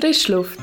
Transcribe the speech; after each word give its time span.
Frischluft. 0.00 0.58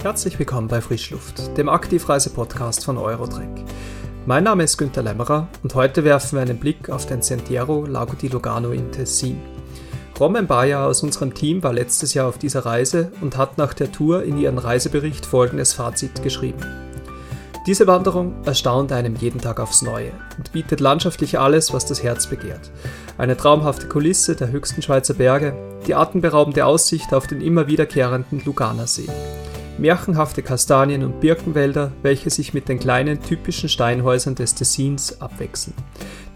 Herzlich 0.00 0.38
willkommen 0.38 0.68
bei 0.68 0.80
Frischluft, 0.80 1.56
dem 1.58 1.68
Aktivreise-Podcast 1.68 2.84
von 2.84 2.96
Eurotrek. 2.96 3.48
Mein 4.24 4.44
Name 4.44 4.62
ist 4.62 4.76
Günter 4.76 5.02
Lämmerer 5.02 5.48
und 5.64 5.74
heute 5.74 6.04
werfen 6.04 6.36
wir 6.36 6.42
einen 6.42 6.60
Blick 6.60 6.90
auf 6.90 7.06
den 7.06 7.22
Sentiero 7.22 7.86
Lago 7.86 8.14
di 8.14 8.28
Lugano 8.28 8.70
in 8.70 8.92
Tessin. 8.92 9.42
Roman 10.20 10.46
Bayer 10.46 10.86
aus 10.86 11.02
unserem 11.02 11.34
Team 11.34 11.60
war 11.64 11.72
letztes 11.72 12.14
Jahr 12.14 12.28
auf 12.28 12.38
dieser 12.38 12.64
Reise 12.64 13.10
und 13.20 13.36
hat 13.36 13.58
nach 13.58 13.74
der 13.74 13.90
Tour 13.90 14.22
in 14.22 14.38
ihren 14.38 14.58
Reisebericht 14.58 15.26
folgendes 15.26 15.72
Fazit 15.72 16.22
geschrieben. 16.22 16.85
Diese 17.66 17.88
Wanderung 17.88 18.44
erstaunt 18.44 18.92
einem 18.92 19.16
jeden 19.16 19.40
Tag 19.40 19.58
aufs 19.58 19.82
Neue 19.82 20.12
und 20.38 20.52
bietet 20.52 20.78
landschaftlich 20.78 21.40
alles, 21.40 21.72
was 21.72 21.84
das 21.84 22.00
Herz 22.00 22.28
begehrt. 22.28 22.70
Eine 23.18 23.36
traumhafte 23.36 23.88
Kulisse 23.88 24.36
der 24.36 24.52
höchsten 24.52 24.82
Schweizer 24.82 25.14
Berge, 25.14 25.52
die 25.84 25.96
atemberaubende 25.96 26.64
Aussicht 26.64 27.12
auf 27.12 27.26
den 27.26 27.40
immer 27.40 27.66
wiederkehrenden 27.66 28.40
Luganersee. 28.44 29.08
Märchenhafte 29.78 30.42
Kastanien- 30.42 31.02
und 31.02 31.18
Birkenwälder, 31.18 31.90
welche 32.02 32.30
sich 32.30 32.54
mit 32.54 32.68
den 32.68 32.78
kleinen 32.78 33.20
typischen 33.20 33.68
Steinhäusern 33.68 34.36
des 34.36 34.54
Tessins 34.54 35.20
abwechseln. 35.20 35.74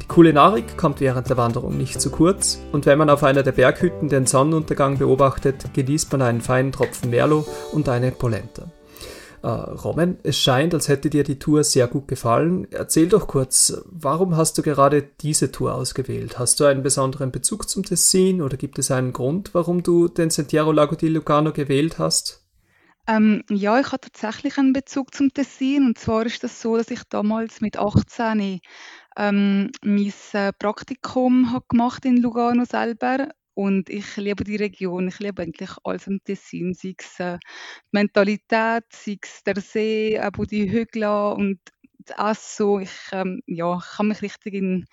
Die 0.02 0.08
Kulinarik 0.08 0.76
kommt 0.76 1.00
während 1.00 1.30
der 1.30 1.36
Wanderung 1.36 1.78
nicht 1.78 2.00
zu 2.00 2.10
kurz 2.10 2.58
und 2.72 2.86
wenn 2.86 2.98
man 2.98 3.08
auf 3.08 3.22
einer 3.22 3.44
der 3.44 3.52
Berghütten 3.52 4.08
den 4.08 4.26
Sonnenuntergang 4.26 4.98
beobachtet, 4.98 5.72
genießt 5.74 6.10
man 6.10 6.22
einen 6.22 6.40
feinen 6.40 6.72
Tropfen 6.72 7.10
Merlot 7.10 7.46
und 7.72 7.88
eine 7.88 8.10
Polenta. 8.10 8.64
Äh, 9.42 9.48
Roman, 9.48 10.18
es 10.22 10.38
scheint, 10.38 10.74
als 10.74 10.88
hätte 10.88 11.08
dir 11.08 11.24
die 11.24 11.38
Tour 11.38 11.64
sehr 11.64 11.86
gut 11.86 12.08
gefallen. 12.08 12.66
Erzähl 12.70 13.08
doch 13.08 13.26
kurz, 13.26 13.82
warum 13.86 14.36
hast 14.36 14.58
du 14.58 14.62
gerade 14.62 15.02
diese 15.20 15.50
Tour 15.50 15.74
ausgewählt? 15.74 16.38
Hast 16.38 16.60
du 16.60 16.64
einen 16.64 16.82
besonderen 16.82 17.32
Bezug 17.32 17.68
zum 17.68 17.82
Tessin 17.84 18.42
oder 18.42 18.56
gibt 18.56 18.78
es 18.78 18.90
einen 18.90 19.12
Grund, 19.12 19.54
warum 19.54 19.82
du 19.82 20.08
den 20.08 20.30
Sentiero 20.30 20.72
Lago 20.72 20.94
di 20.94 21.08
Lugano 21.08 21.52
gewählt 21.52 21.98
hast? 21.98 22.44
Ähm, 23.06 23.42
ja, 23.50 23.80
ich 23.80 23.86
habe 23.86 24.02
tatsächlich 24.02 24.58
einen 24.58 24.74
Bezug 24.74 25.14
zum 25.14 25.32
Tessin. 25.32 25.86
Und 25.86 25.98
zwar 25.98 26.26
ist 26.26 26.44
das 26.44 26.60
so, 26.60 26.76
dass 26.76 26.90
ich 26.90 27.02
damals 27.04 27.60
mit 27.62 27.78
18 27.78 28.60
ähm, 29.16 29.70
mein 29.82 30.12
äh, 30.32 30.52
Praktikum 30.52 31.60
gemacht 31.68 32.04
in 32.04 32.18
Lugano 32.18 32.64
selber 32.64 33.28
und 33.54 33.90
ich 33.90 34.16
liebe 34.16 34.44
die 34.44 34.56
Region, 34.56 35.08
ich 35.08 35.18
liebe 35.18 35.42
eigentlich 35.42 35.70
alles 35.84 36.06
im 36.06 36.22
Tessin, 36.24 36.74
sei 36.74 36.94
es 36.98 37.18
äh, 37.20 37.38
die 37.38 37.88
Mentalität, 37.92 38.84
sei 38.90 39.18
es 39.22 39.42
der 39.44 39.60
See, 39.60 40.18
aber 40.18 40.46
die 40.46 40.70
Hügel 40.70 41.04
und 41.04 41.60
das 42.06 42.18
Essen. 42.38 42.82
Ich, 42.82 42.90
ähm, 43.12 43.42
ja, 43.46 43.78
ich 43.78 43.98
habe 43.98 44.08
mich 44.08 44.22
richtig 44.22 44.54
in, 44.54 44.86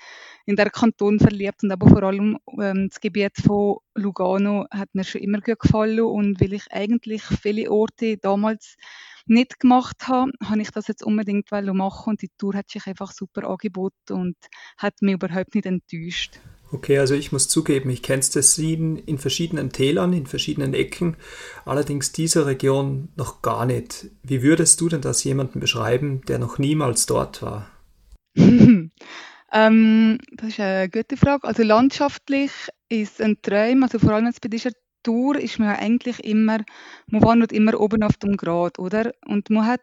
in 0.46 0.56
der 0.56 0.70
Kanton 0.70 1.20
verliebt 1.20 1.64
und 1.64 1.72
aber 1.72 1.88
vor 1.88 2.04
allem 2.04 2.38
ähm, 2.60 2.90
das 2.90 3.00
Gebiet 3.00 3.38
von 3.38 3.78
Lugano 3.96 4.66
hat 4.72 4.94
mir 4.94 5.04
schon 5.04 5.22
immer 5.22 5.42
gut 5.42 5.60
gefallen 5.60 6.02
und 6.02 6.42
weil 6.42 6.54
ich 6.54 6.72
eigentlich 6.72 7.24
viele 7.24 7.72
Orte 7.72 8.18
damals 8.18 8.78
nicht 9.26 9.60
gemacht 9.60 10.08
habe, 10.08 10.32
habe 10.44 10.62
ich 10.62 10.72
das 10.72 10.88
jetzt 10.88 11.04
unbedingt 11.04 11.52
machen 11.52 12.12
und 12.12 12.22
die 12.22 12.32
Tour 12.38 12.56
hat 12.56 12.70
sich 12.70 12.88
einfach 12.88 13.12
super 13.12 13.48
angeboten 13.48 14.14
und 14.14 14.38
hat 14.78 15.02
mich 15.02 15.16
überhaupt 15.16 15.54
nicht 15.56 15.66
enttäuscht. 15.66 16.40
Okay, 16.72 17.00
also 17.00 17.16
ich 17.16 17.32
muss 17.32 17.48
zugeben, 17.48 17.90
ich 17.90 18.04
kenne 18.04 18.22
Tessin 18.22 18.98
in 18.98 19.18
verschiedenen 19.18 19.72
Tälern, 19.72 20.12
in 20.12 20.28
verschiedenen 20.28 20.74
Ecken, 20.74 21.16
allerdings 21.64 22.12
diese 22.12 22.46
Region 22.46 23.10
noch 23.16 23.42
gar 23.42 23.66
nicht. 23.66 24.08
Wie 24.24 24.44
würdest 24.44 24.82
du 24.82 24.90
denn 24.90 25.02
das 25.02 25.24
jemandem 25.24 25.62
beschreiben, 25.62 26.22
der 26.28 26.40
noch 26.40 26.58
niemals 26.58 27.06
dort 27.06 27.42
war? 27.42 27.70
ähm, 28.36 30.18
das 30.32 30.50
ist 30.50 30.60
eine 30.60 30.90
gute 30.90 31.16
Frage. 31.16 31.48
Also 31.48 31.64
landschaftlich 31.64 32.52
ist 32.90 33.22
ein 33.22 33.42
Traum, 33.42 33.84
also 33.84 34.00
vor 34.00 34.12
allem 34.12 34.26
jetzt 34.26 34.42
bei 34.42 34.50
dieser 34.50 34.72
Tour 35.04 35.40
ist 35.40 35.60
man 35.60 35.70
ja 35.70 35.80
eigentlich 35.80 36.22
immer, 36.26 36.60
man 37.08 37.24
wandert 37.24 37.54
immer 37.54 37.80
oben 37.80 38.04
auf 38.04 38.18
dem 38.18 38.36
Grat, 38.36 38.78
oder? 38.78 39.14
Und 39.26 39.50
man 39.50 39.68
hat, 39.68 39.82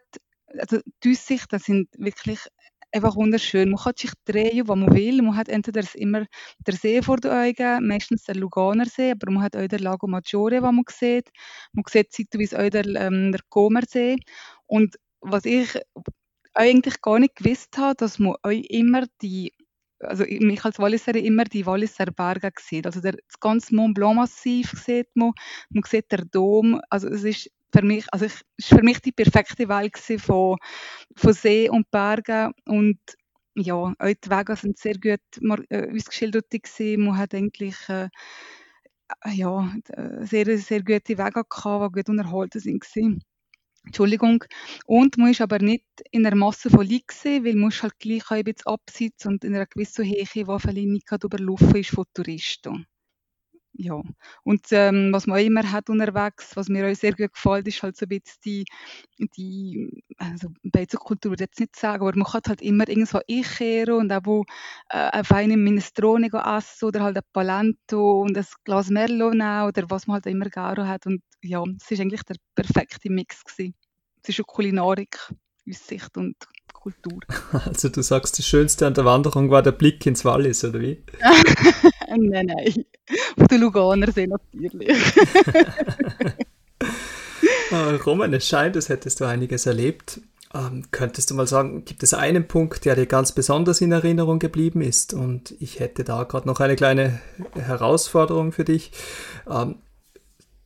also 0.59 0.77
die 1.03 1.11
Aussichten 1.11 1.57
sind 1.57 1.89
wirklich 1.97 2.39
einfach 2.95 3.15
wunderschön. 3.15 3.69
Man 3.69 3.79
kann 3.83 3.93
sich 3.97 4.11
drehen, 4.25 4.67
wo 4.67 4.75
man 4.75 4.93
will. 4.93 5.21
Man 5.21 5.35
hat 5.35 5.49
entweder 5.49 5.83
immer 5.95 6.25
der 6.65 6.73
See 6.75 7.01
vor 7.01 7.17
den 7.17 7.31
Augen, 7.31 7.87
meistens 7.87 8.23
der 8.23 8.35
Luganer 8.35 8.85
See, 8.85 9.11
aber 9.11 9.31
man 9.31 9.43
hat 9.43 9.55
auch 9.55 9.67
den 9.67 9.79
Lago 9.79 10.07
Maggiore, 10.07 10.61
wo 10.63 10.71
man 10.71 10.85
sieht. 10.89 11.29
Man 11.73 11.83
sieht 11.89 12.13
zeitweise 12.13 12.59
auch 12.59 12.69
den, 12.69 12.95
ähm, 12.97 13.31
der 13.31 13.41
Comersee. 13.49 14.17
Und 14.65 14.95
was 15.21 15.45
ich 15.45 15.77
eigentlich 16.53 17.01
gar 17.01 17.19
nicht 17.19 17.35
gewusst 17.35 17.77
habe, 17.77 17.95
dass 17.95 18.17
man 18.17 18.35
auch 18.41 18.49
immer 18.49 19.05
die 19.21 19.51
also 19.99 20.23
mich 20.25 20.63
als 20.63 20.77
Walliserin 20.77 21.25
immer 21.25 21.45
die 21.45 21.65
Walliser 21.65 22.07
Berge 22.07 22.51
sieht. 22.59 22.85
Also 22.85 23.01
der, 23.01 23.13
das 23.13 23.39
ganze 23.39 23.73
Mont 23.75 23.95
Blanc 23.95 24.17
Massiv 24.17 24.71
sieht 24.71 25.07
man, 25.15 25.31
man 25.69 25.83
sieht 25.83 26.11
der 26.11 26.25
Dom. 26.25 26.81
Also 26.89 27.07
es 27.07 27.23
ist 27.23 27.51
für 27.75 27.85
mich, 27.85 28.05
also 28.11 28.25
ich, 28.25 28.65
für 28.65 28.81
mich 28.81 29.01
die 29.01 29.11
perfekte 29.11 29.67
Welt 29.67 29.97
von, 30.21 30.57
von 31.15 31.33
See 31.33 31.69
und 31.69 31.89
Bergen 31.91 32.53
und 32.65 32.99
ja, 33.55 33.75
auch 33.75 33.93
die 33.99 34.29
Wege 34.29 34.55
sind 34.55 34.77
sehr 34.77 34.95
gut 34.95 35.21
äh, 35.69 35.91
ausgeschildert 35.93 36.49
gewesen. 36.49 37.05
Man 37.05 37.17
hat 37.17 37.33
eigentlich 37.33 37.77
äh, 37.87 38.09
ja, 39.33 39.73
sehr, 40.21 40.57
sehr 40.57 40.83
gute 40.83 41.17
Wege 41.17 41.43
gehabt, 41.49 41.95
die 41.95 41.99
gut 41.99 42.09
unterhalten 42.09 42.59
sind 42.59 42.81
gewesen. 42.81 43.23
Entschuldigung. 43.85 44.43
Und 44.87 45.17
man 45.17 45.31
ist 45.31 45.41
aber 45.41 45.59
nicht 45.59 45.85
in 46.11 46.25
einer 46.25 46.35
Masse 46.35 46.69
von 46.69 46.79
Leuten 46.79 47.05
gewesen, 47.07 47.45
weil 47.45 47.55
man 47.55 47.69
ist 47.69 47.83
halt 47.83 47.97
gleich 47.99 48.29
ein 48.31 48.43
bisschen 48.43 48.67
abseits 48.67 49.25
und 49.25 49.43
in 49.43 49.55
einer 49.55 49.67
gewissen 49.67 50.05
Höhe, 50.05 50.25
die 50.25 50.45
vielleicht 50.45 50.87
nicht 50.87 51.23
überlaufen 51.23 51.75
ist 51.75 51.91
von 51.91 52.05
Touristen 52.13 52.87
ja. 53.77 54.01
Und 54.43 54.67
ähm, 54.71 55.11
was 55.11 55.27
man 55.27 55.37
auch 55.39 55.43
immer 55.43 55.71
hat 55.71 55.89
unterwegs, 55.89 56.55
was 56.55 56.69
mir 56.69 56.89
auch 56.89 56.95
sehr 56.95 57.13
gut 57.13 57.33
gefällt, 57.33 57.67
ist 57.67 57.83
halt 57.83 57.97
so 57.97 58.05
ein 58.05 58.09
bisschen 58.09 58.39
die, 58.45 58.65
die 59.37 60.03
also 60.17 60.49
Beizenkultur 60.63 61.31
würde 61.31 61.43
ich 61.43 61.49
jetzt 61.49 61.59
nicht 61.59 61.75
sagen, 61.75 62.01
aber 62.01 62.15
man 62.15 62.25
kann 62.25 62.41
halt 62.47 62.61
immer 62.61 62.87
irgendwo 62.87 63.19
einkehren 63.29 63.95
und 63.95 64.11
auch 64.11 64.21
wo, 64.23 64.43
äh, 64.89 64.97
eine 65.11 65.23
feine 65.23 65.57
Minestrone 65.57 66.27
essen 66.27 66.85
oder 66.85 67.01
halt 67.03 67.17
ein 67.17 67.23
Palento 67.33 68.21
und 68.21 68.37
ein 68.37 68.45
Glas 68.63 68.89
Merlot 68.89 69.33
nehmen 69.33 69.67
oder 69.67 69.89
was 69.89 70.07
man 70.07 70.15
halt 70.15 70.25
immer 70.27 70.49
gerne 70.49 70.87
hat 70.87 71.05
und 71.05 71.21
ja, 71.41 71.63
es 71.79 71.91
ist 71.91 71.99
eigentlich 71.99 72.23
der 72.23 72.37
perfekte 72.55 73.09
Mix 73.11 73.43
gewesen 73.43 73.75
zwischen 74.23 74.45
Kulinarik, 74.45 75.17
Aussicht 75.69 76.17
und 76.17 76.35
Kultur. 76.85 77.19
Also 77.65 77.89
du 77.89 78.03
sagst, 78.03 78.37
das 78.37 78.45
Schönste 78.45 78.85
an 78.85 78.93
der 78.93 79.05
Wanderung 79.05 79.49
war 79.49 79.63
der 79.63 79.71
Blick 79.71 80.05
ins 80.05 80.23
Wallis, 80.23 80.63
oder 80.63 80.79
wie? 80.79 81.03
nein, 82.09 82.45
nein. 82.45 82.85
Auf 83.37 83.47
den 83.47 83.61
Luganersee 83.61 84.27
natürlich. 84.27 84.89
Ah, 87.71 87.95
Roman, 88.05 88.33
es 88.35 88.47
scheint, 88.47 88.75
als 88.75 88.89
hättest 88.89 89.19
du 89.19 89.25
einiges 89.25 89.65
erlebt. 89.65 90.21
Ähm, 90.53 90.83
könntest 90.91 91.31
du 91.31 91.33
mal 91.33 91.47
sagen, 91.47 91.85
gibt 91.85 92.03
es 92.03 92.13
einen 92.13 92.47
Punkt, 92.47 92.85
der 92.85 92.95
dir 92.95 93.07
ganz 93.07 93.31
besonders 93.31 93.81
in 93.81 93.91
Erinnerung 93.91 94.37
geblieben 94.37 94.81
ist? 94.81 95.15
Und 95.15 95.55
ich 95.59 95.79
hätte 95.79 96.03
da 96.03 96.23
gerade 96.23 96.47
noch 96.47 96.59
eine 96.59 96.75
kleine 96.75 97.19
Herausforderung 97.55 98.51
für 98.51 98.63
dich. 98.63 98.91
Ähm, 99.49 99.77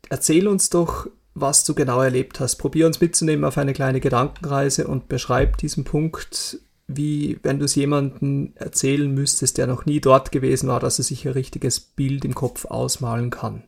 erzähl 0.10 0.50
uns 0.50 0.70
doch, 0.70 1.08
was 1.42 1.64
du 1.64 1.74
genau 1.74 2.02
erlebt 2.02 2.40
hast. 2.40 2.58
Probier 2.58 2.88
uns 2.88 3.02
mitzunehmen 3.02 3.46
auf 3.46 3.58
eine 3.58 3.74
kleine 3.74 4.00
Gedankenreise 4.00 4.88
und 4.88 5.10
beschreib 5.10 5.58
diesen 5.58 5.84
Punkt 5.84 6.60
wie 6.90 7.40
wenn 7.44 7.60
du 7.60 7.66
es 7.66 7.76
jemandem 7.76 8.54
erzählen 8.56 9.14
müsstest, 9.14 9.60
der 9.60 9.68
noch 9.68 9.86
nie 9.86 10.02
dort 10.02 10.32
gewesen 10.32 10.68
war, 10.70 10.80
dass 10.80 10.98
er 10.98 11.04
sich 11.04 11.26
ein 11.26 11.34
richtiges 11.34 11.80
Bild 11.80 12.26
im 12.26 12.34
Kopf 12.34 12.66
ausmalen 12.66 13.30
kann? 13.30 13.64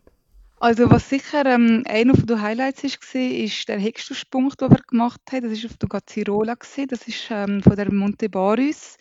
Also 0.59 0.89
was 0.89 1.09
sicher 1.09 1.45
ähm, 1.45 1.83
einer 1.87 2.13
der 2.13 2.41
Highlights 2.41 2.83
ist, 2.83 2.99
war, 3.13 3.21
ist 3.21 3.67
der 3.67 3.81
höchste 3.81 4.15
Sprung, 4.15 4.49
den 4.59 4.69
wir 4.69 4.81
gemacht 4.87 5.21
haben. 5.31 5.49
Das 5.49 5.63
war 5.63 5.69
auf 5.69 5.77
der 5.77 5.89
Gazzirola. 5.89 6.55
Das 6.55 7.07
ist 7.07 7.27
ähm, 7.29 7.63
von 7.63 7.75
der 7.75 7.91
Monte 7.93 8.29
Barus. 8.29 8.97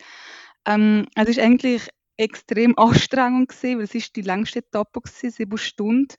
Ähm, 0.65 1.07
es 1.15 1.29
ist 1.29 1.39
eigentlich 1.39 1.89
extrem 2.17 2.77
anstrengend 2.77 3.51
weil 3.63 3.81
es 3.81 3.95
ist 3.95 4.15
die 4.15 4.21
längste 4.21 4.59
Etappe 4.59 5.01
gewesen, 5.01 5.31
sieben 5.31 5.57
Stunden. 5.57 6.15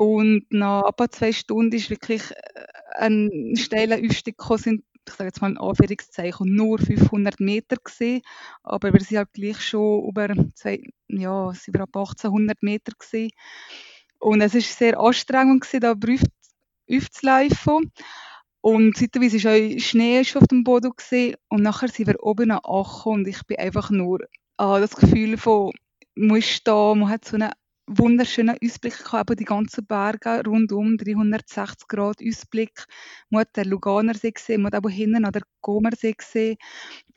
Und 0.00 0.46
nach 0.48 0.88
etwa 0.88 1.10
zwei 1.10 1.30
Stunden 1.30 1.76
ist 1.76 1.90
wirklich 1.90 2.22
äh, 2.30 2.64
ein 2.94 3.54
steiler 3.56 3.98
Aufstieg 3.98 4.38
gekommen, 4.38 4.58
sind 4.58 4.84
ich 5.06 5.12
sage 5.12 5.28
jetzt 5.28 5.42
mal 5.42 5.50
in 5.50 5.58
Anführungszeichen, 5.58 6.54
nur 6.54 6.78
500 6.78 7.38
Meter 7.38 7.76
gesehen, 7.76 8.22
aber 8.62 8.94
wir 8.94 9.00
sind 9.00 9.18
halt 9.18 9.32
gleich 9.34 9.60
schon 9.60 10.08
über, 10.08 10.28
zwei, 10.54 10.82
ja, 11.08 11.52
sind 11.52 11.74
wir 11.74 11.82
ab 11.82 11.94
1800 11.94 12.62
Meter 12.62 12.92
gesehen. 12.98 13.30
Und 14.18 14.40
es 14.40 14.54
ist 14.54 14.78
sehr 14.78 14.98
anstrengend 14.98 15.64
gewesen, 15.64 15.80
da 15.80 16.96
aufzulaufen. 16.96 17.92
Und 18.62 18.96
zeitweise 18.96 19.44
war 19.44 19.52
auch 19.52 19.80
Schnee 19.80 20.20
auf 20.20 20.46
dem 20.48 20.64
Boden 20.64 20.92
gewesen. 20.96 21.34
und 21.48 21.62
nachher 21.62 21.88
sind 21.88 22.06
wir 22.06 22.22
oben 22.22 22.52
angekommen 22.52 23.20
und 23.20 23.28
ich 23.28 23.44
bin 23.46 23.58
einfach 23.58 23.90
nur 23.90 24.20
ah, 24.56 24.80
das 24.80 24.96
Gefühl 24.96 25.36
von, 25.36 25.72
ist 26.14 26.66
da, 26.66 26.94
man 26.94 27.10
hat 27.10 27.26
so 27.26 27.36
eine 27.36 27.52
wunderschönen 27.90 28.56
Ausblick 28.62 29.04
gehabt, 29.04 29.38
die 29.38 29.44
ganzen 29.44 29.84
Berge 29.84 30.42
rundum, 30.46 30.96
360 30.96 31.88
Grad 31.88 32.18
Ausblick. 32.26 32.86
Man 33.30 33.42
hat 33.42 33.56
den 33.56 33.68
Luganersee 33.68 34.30
gesehen, 34.30 34.62
man 34.62 34.68
hat 34.68 34.76
aber 34.76 34.90
hinten 34.90 35.24
an 35.24 35.32
der 35.32 35.42
Comersee 35.60 36.12
gesehen. 36.12 36.56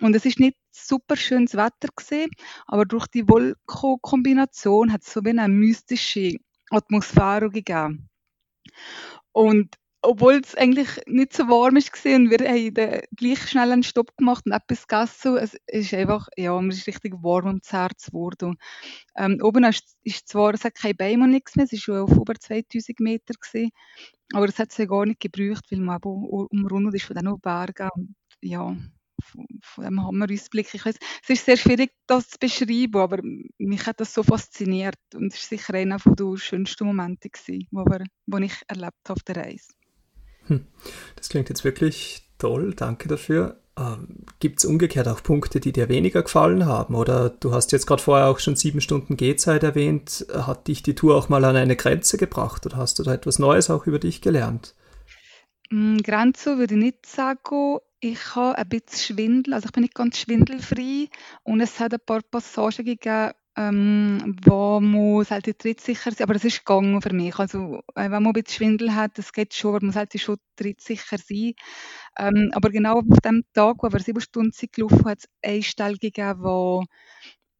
Und 0.01 0.15
es 0.15 0.25
ist 0.25 0.39
nicht 0.39 0.57
super 0.71 1.15
schönes 1.15 1.53
Wetter 1.53 1.89
gesehen, 1.95 2.31
aber 2.65 2.85
durch 2.85 3.07
die 3.07 3.27
Wolkenkombination 3.29 4.91
hat 4.91 5.03
es 5.03 5.13
so 5.13 5.23
wie 5.23 5.29
eine 5.29 5.47
mystische 5.47 6.37
Atmosphäre 6.71 7.49
gegeben. 7.49 8.09
Und 9.31 9.75
obwohl 10.03 10.41
es 10.43 10.53
eigentlich 10.55 10.89
nicht 11.07 11.33
so 11.33 11.47
warm 11.47 11.75
war 11.75 12.15
und 12.15 12.29
wir 12.29 12.47
haben 12.47 13.01
gleich 13.15 13.49
schnell 13.49 13.71
einen 13.71 13.83
Stopp 13.83 14.15
gemacht 14.17 14.45
und 14.45 14.51
etwas 14.51 14.87
gegessen, 14.87 15.37
es 15.37 15.57
ist 15.67 15.93
einfach, 15.93 16.27
ja, 16.37 16.53
man 16.53 16.69
ist 16.69 16.87
richtig 16.87 17.13
warm 17.21 17.47
ums 17.47 17.71
Herz 17.71 18.07
geworden. 18.07 18.57
Ähm, 19.15 19.39
oben 19.41 19.63
ist, 19.63 19.95
ist 20.03 20.27
zwar, 20.27 20.53
es 20.53 20.65
hat 20.65 20.75
keine 20.75 20.95
Bäume 20.95 21.23
und 21.23 21.31
nichts 21.31 21.55
mehr, 21.55 21.65
es 21.65 21.71
war 21.71 21.79
schon 21.79 21.97
auf 21.99 22.11
über 22.11 22.35
2000 22.35 22.99
Meter, 22.99 23.33
gewesen, 23.33 23.71
aber 24.33 24.47
es 24.49 24.59
hat 24.59 24.71
es 24.71 24.77
ja 24.77 24.85
gar 24.85 25.05
nicht 25.05 25.21
gebraucht, 25.21 25.65
weil 25.71 25.79
man 25.79 25.97
eben 25.97 26.25
umrundet 26.51 26.95
ist 26.95 27.05
von 27.05 27.15
diesen 27.15 27.39
Bergen 27.39 27.89
und 27.95 28.15
ja, 28.41 28.75
von, 29.21 29.47
von 29.61 29.83
dem 29.85 30.05
Hammerausblick. 30.05 30.73
Ich 30.73 30.85
weiss, 30.85 30.97
es 31.23 31.29
ist 31.29 31.45
sehr 31.45 31.57
schwierig, 31.57 31.91
das 32.07 32.29
zu 32.29 32.39
beschreiben, 32.39 32.97
aber 32.97 33.19
mich 33.57 33.85
hat 33.85 34.01
das 34.01 34.13
so 34.13 34.23
fasziniert 34.23 34.99
und 35.15 35.33
es 35.33 35.39
war 35.51 35.57
sicher 35.57 35.73
einer 35.75 35.97
der 35.97 36.37
schönsten 36.37 36.85
Momente, 36.85 37.29
die 37.45 37.67
ich 37.71 38.53
erlebt 38.67 38.97
habe 39.07 39.13
auf 39.13 39.23
der 39.23 39.37
Reise. 39.37 39.73
Hm. 40.47 40.65
Das 41.15 41.29
klingt 41.29 41.49
jetzt 41.49 41.63
wirklich 41.63 42.27
toll, 42.37 42.73
danke 42.75 43.07
dafür. 43.07 43.59
Ähm, 43.77 44.25
Gibt 44.39 44.59
es 44.59 44.65
umgekehrt 44.65 45.07
auch 45.07 45.23
Punkte, 45.23 45.59
die 45.59 45.71
dir 45.71 45.89
weniger 45.89 46.21
gefallen 46.21 46.65
haben? 46.65 46.93
Oder 46.95 47.29
du 47.29 47.53
hast 47.53 47.71
jetzt 47.71 47.87
gerade 47.87 48.01
vorher 48.01 48.27
auch 48.27 48.39
schon 48.39 48.55
sieben 48.55 48.81
Stunden 48.81 49.17
Gehzeit 49.17 49.63
erwähnt. 49.63 50.27
Hat 50.31 50.67
dich 50.67 50.83
die 50.83 50.95
Tour 50.95 51.15
auch 51.15 51.29
mal 51.29 51.43
an 51.45 51.55
eine 51.55 51.75
Grenze 51.75 52.17
gebracht 52.17 52.65
oder 52.65 52.77
hast 52.77 52.99
du 52.99 53.03
da 53.03 53.13
etwas 53.13 53.39
Neues 53.39 53.69
auch 53.69 53.87
über 53.87 53.99
dich 53.99 54.21
gelernt? 54.21 54.75
Mm, 55.71 55.97
Grenze 55.97 56.57
würde 56.59 56.75
ich 56.75 56.79
nicht 56.79 57.05
sagen. 57.05 57.77
Ich 57.99 58.35
habe 58.35 58.57
ein 58.57 58.67
bisschen 58.67 59.15
Schwindel, 59.15 59.53
also 59.53 59.67
ich 59.67 59.71
bin 59.71 59.83
nicht 59.83 59.95
ganz 59.95 60.17
schwindelfrei 60.17 61.07
und 61.43 61.61
es 61.61 61.79
hat 61.79 61.93
ein 61.93 62.01
paar 62.05 62.21
Passagen 62.21 62.83
gegeben, 62.83 63.31
ähm, 63.55 64.35
wo 64.43 64.79
man 64.79 65.23
sollte 65.25 65.55
trittsicher 65.55 66.11
sein, 66.11 66.23
aber 66.23 66.33
das 66.33 66.45
ist 66.45 66.65
gegangen 66.65 67.01
für 67.01 67.13
mich. 67.13 67.37
Also 67.37 67.81
äh, 67.95 68.03
wenn 68.09 68.11
man 68.11 68.27
ein 68.27 68.33
bisschen 68.33 68.55
Schwindel 68.57 68.95
hat, 68.95 69.17
das 69.17 69.31
geht 69.33 69.53
schon, 69.53 69.75
aber 69.75 69.85
man 69.85 69.93
sollte 69.93 70.19
schon 70.19 70.37
trittsicher 70.55 71.17
sein. 71.17 71.53
Ähm, 72.17 72.51
aber 72.53 72.69
genau 72.69 72.99
auf 72.99 73.19
dem 73.23 73.43
Tag, 73.53 73.77
wo 73.81 73.91
wir 73.91 73.99
sieben 73.99 74.21
Stunden 74.21 74.51
sind 74.51 74.73
gelaufen, 74.73 75.05
hat 75.05 75.19
es 75.19 75.29
eine 75.43 75.63
Stelle 75.63 75.97
gegeben, 75.97 76.43
wo, 76.43 76.85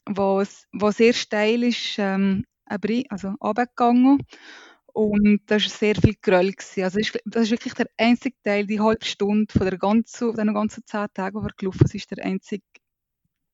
wo, 0.09 0.43
wo 0.73 0.91
sehr 0.91 1.13
steil 1.13 1.63
ist, 1.63 1.95
ähm, 1.99 2.45
also 3.09 3.29
runtergegangen. 3.41 4.19
Und 4.93 5.41
das 5.47 5.63
war 5.63 5.69
sehr 5.71 5.95
viel 5.95 6.15
Geröll. 6.21 6.53
Also 6.77 6.99
das 7.25 7.43
ist 7.43 7.51
wirklich 7.51 7.73
der 7.73 7.87
einzige 7.97 8.35
Teil, 8.43 8.67
die 8.67 8.79
halbe 8.79 9.05
Stunde 9.05 9.51
von 9.51 9.65
der 9.67 9.77
ganzen, 9.77 10.35
den 10.35 10.53
ganzen 10.53 10.83
zehn 10.85 11.07
Tagen, 11.13 11.39
die 11.39 11.45
wir 11.45 11.53
gelaufen 11.57 11.87
sind, 11.87 11.95
ist 11.95 12.11
der 12.11 12.23
einzige 12.23 12.63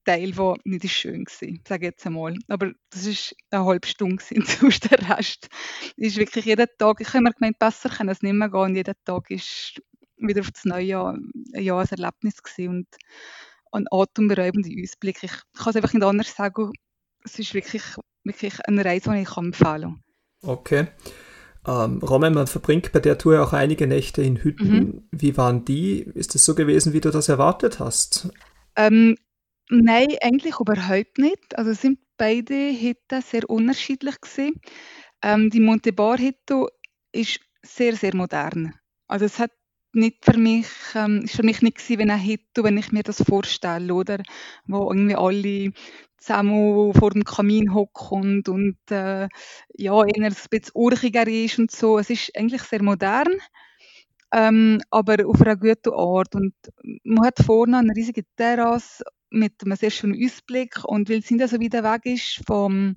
Teil, 0.09 0.31
der 0.31 0.55
nicht 0.63 0.91
schön 0.91 1.25
war, 1.25 1.57
sage 1.67 1.85
ich 1.85 1.91
jetzt 1.91 2.05
einmal. 2.07 2.35
Aber 2.47 2.71
das 2.89 3.05
war 3.05 3.59
eine 3.59 3.65
halbe 3.65 3.87
Stunde 3.87 4.23
und 4.35 4.47
sonst 4.47 4.89
der 4.89 5.17
Rest 5.17 5.49
ist 5.97 6.17
wirklich 6.17 6.45
jeden 6.45 6.67
Tag, 6.79 6.99
ich 6.99 7.09
habe 7.09 7.21
mir 7.21 7.33
gemeint, 7.33 7.59
besser 7.59 7.89
kann 7.89 8.09
es 8.09 8.23
nicht 8.23 8.33
mehr 8.33 8.49
gehen 8.49 8.59
und 8.59 8.75
jeden 8.75 8.95
Tag 9.05 9.29
ist 9.29 9.79
wieder 10.17 10.41
auf 10.41 10.51
das 10.51 10.65
neue 10.65 10.85
Jahr, 10.85 11.17
Jahr 11.53 11.81
ein 11.81 11.87
Erlebnis 11.89 12.41
gewesen 12.41 12.69
und 12.69 12.87
ein 13.71 13.85
atemberaubender 13.91 14.69
Ausblick. 14.81 15.19
Ich 15.21 15.31
kann 15.31 15.69
es 15.69 15.75
einfach 15.75 15.93
nicht 15.93 16.03
anders 16.03 16.35
sagen, 16.35 16.71
es 17.23 17.37
ist 17.37 17.53
wirklich, 17.53 17.83
wirklich 18.23 18.65
eine 18.65 18.83
Reise, 18.83 19.11
die 19.11 19.21
ich 19.21 19.37
empfehlen 19.37 19.81
kann. 19.81 20.03
Okay. 20.41 20.87
Ähm, 21.67 21.99
Roman, 21.99 22.33
man 22.33 22.47
verbringt 22.47 22.91
bei 22.91 22.99
der 22.99 23.17
Tour 23.19 23.43
auch 23.43 23.53
einige 23.53 23.85
Nächte 23.85 24.23
in 24.23 24.37
Hütten. 24.37 24.73
Mhm. 24.73 25.07
Wie 25.11 25.37
waren 25.37 25.65
die? 25.65 25.99
Ist 25.99 26.33
es 26.33 26.45
so 26.45 26.55
gewesen, 26.55 26.93
wie 26.93 27.01
du 27.01 27.11
das 27.11 27.29
erwartet 27.29 27.79
hast? 27.79 28.29
Ähm, 28.75 29.15
nein, 29.69 30.07
eigentlich 30.21 30.59
überhaupt 30.59 31.17
nicht. 31.17 31.57
Also 31.57 31.73
sind 31.73 31.99
beide 32.17 32.53
Hütten 32.73 33.21
sehr 33.21 33.49
unterschiedlich 33.49 34.19
gewesen. 34.21 34.59
Ähm, 35.21 35.49
die 35.49 35.59
Montebar-Hütte 35.59 36.67
ist 37.11 37.39
sehr, 37.63 37.95
sehr 37.95 38.15
modern. 38.15 38.73
Also 39.07 39.25
es 39.25 39.39
hat 39.39 39.51
nicht 39.93 40.23
für 40.25 40.37
mich, 40.37 40.67
ähm, 40.95 41.21
ist 41.23 41.35
für 41.35 41.43
mich 41.43 41.61
nicht 41.61 41.77
gewesen, 41.77 41.99
wenn 41.99 42.11
ein 42.11 42.23
Hütte, 42.25 42.63
wenn 42.63 42.77
ich 42.77 42.91
mir 42.91 43.03
das 43.03 43.23
vorstelle, 43.23 43.93
oder? 43.93 44.21
Wo 44.67 44.91
irgendwie 44.91 45.15
alle 45.15 45.71
zusammen 46.17 46.93
vor 46.93 47.11
dem 47.11 47.23
Kamin 47.23 47.73
hocken 47.73 48.43
und 48.47 48.77
äh, 48.91 49.27
ja, 49.75 49.99
ein 50.01 50.35
bisschen 50.49 50.71
urchiger 50.75 51.27
ist 51.27 51.59
und 51.59 51.71
so. 51.71 51.97
Es 51.99 52.09
ist 52.09 52.35
eigentlich 52.37 52.61
sehr 52.63 52.83
modern, 52.83 53.29
ähm, 54.33 54.81
aber 54.91 55.25
auf 55.27 55.41
einer 55.41 55.55
guten 55.55 55.93
Art. 55.93 56.35
Und 56.35 56.53
man 57.03 57.25
hat 57.25 57.39
vorne 57.45 57.77
eine 57.79 57.95
riesige 57.95 58.23
Terrasse 58.35 59.03
mit 59.29 59.53
einem 59.63 59.75
sehr 59.75 59.91
schönen 59.91 60.23
Ausblick 60.23 60.83
und 60.85 61.09
weil 61.09 61.19
es 61.19 61.31
nicht 61.31 61.47
so 61.47 61.59
weit 61.59 61.73
weg 61.73 62.05
ist 62.05 62.41
vom 62.47 62.95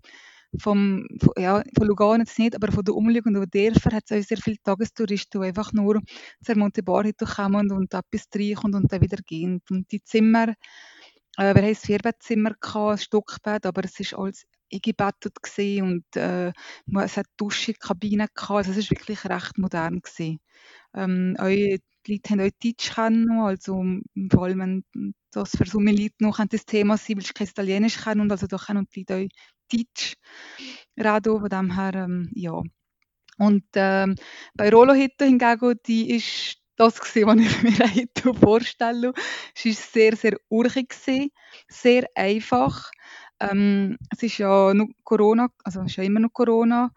vom, 0.58 1.06
ja, 1.38 1.62
von 1.76 1.86
Lugano 1.86 2.18
jetzt 2.18 2.38
nicht, 2.38 2.54
aber 2.54 2.70
von 2.72 2.84
den 2.84 2.94
umliegenden 2.94 3.48
Dörfern 3.48 3.94
hat 3.94 4.04
es 4.10 4.18
auch 4.24 4.28
sehr 4.28 4.36
viele 4.38 4.58
Tagestouristen, 4.62 5.40
die 5.40 5.46
einfach 5.48 5.72
nur 5.72 6.00
zur 6.44 6.58
Montebar 6.58 7.04
kommen 7.12 7.72
und 7.72 7.94
etwas 7.94 8.28
reinkommen 8.34 8.82
und 8.82 8.92
dann 8.92 9.00
wieder 9.00 9.18
gehen. 9.24 9.62
Und 9.70 9.90
die 9.90 10.02
Zimmer, 10.02 10.48
äh, 10.50 10.54
wir 11.36 11.48
hatten 11.48 11.64
ein 11.64 11.74
Vierbettzimmer, 11.74 12.52
ein 12.74 12.98
Stockbett, 12.98 13.66
aber 13.66 13.82
es 13.84 14.12
war 14.12 14.24
alles 14.24 14.44
eingebettet 14.72 15.36
und 15.82 16.04
äh, 16.16 16.52
es 17.02 17.16
hat 17.16 17.26
Duschkabinen 17.36 18.28
gehabt, 18.34 18.50
also 18.68 18.72
es 18.72 18.90
war 18.90 18.98
wirklich 18.98 19.24
recht 19.24 19.58
modern. 19.58 20.00
Ähm, 20.94 21.36
auch 21.38 21.48
die 22.06 22.14
Leute 22.14 22.30
haben 22.30 22.40
auch 22.40 22.50
Deutsch 22.62 22.94
kennen, 22.94 23.30
also 23.30 23.84
vor 24.30 24.44
allem 24.44 24.84
das 25.30 25.50
für 25.56 25.66
so 25.66 25.78
Leute 25.78 26.14
noch 26.20 26.44
das 26.46 26.64
Thema 26.66 26.96
sein, 26.96 27.16
weil 27.16 27.24
sie 27.24 27.32
kein 27.32 27.46
Italienisch 27.46 28.02
kennen 28.02 28.20
und 28.20 28.32
also 28.32 28.46
da 28.46 28.56
können 28.58 28.86
die 28.94 29.04
Leute 29.08 29.26
auch 29.26 29.72
Deutsch 29.72 30.14
reden, 30.98 31.40
von 31.40 31.48
dem 31.48 31.74
her, 31.74 31.94
ähm, 31.94 32.30
ja. 32.34 32.62
Und 33.38 33.64
ähm, 33.74 34.14
bei 34.54 34.70
Rolo 34.70 34.94
Hütte 34.94 35.24
hingegen, 35.24 35.74
die 35.86 36.10
ist 36.16 36.58
das 36.76 37.00
gesehen, 37.00 37.26
was 37.26 37.36
ich 37.40 37.62
mir 37.62 37.94
heute 37.94 38.34
vorstelle. 38.34 39.12
Es 39.54 39.64
war 39.64 39.72
sehr, 39.72 40.16
sehr 40.16 40.36
urchig, 40.48 40.94
sehr 41.68 42.06
einfach. 42.14 42.90
Ähm, 43.40 43.98
es 44.10 44.22
ist 44.22 44.38
ja 44.38 44.74
noch 44.74 44.88
Corona, 45.04 45.48
also 45.64 45.80
es 45.80 45.86
ist 45.88 45.96
ja 45.96 46.04
immer 46.04 46.20
noch 46.20 46.32
Corona. 46.32 46.92